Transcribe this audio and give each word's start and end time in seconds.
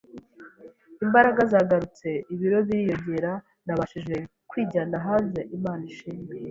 imbaraga 1.03 1.41
zaragarutse, 1.51 2.09
ibiro 2.33 2.57
biriyongera. 2.67 3.31
Nabashije 3.65 4.15
kwijyana 4.49 4.97
hanze! 5.05 5.39
Imana 5.57 5.83
ishimwe! 5.91 6.33